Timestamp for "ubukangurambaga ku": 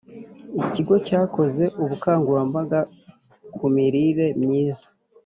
1.83-3.65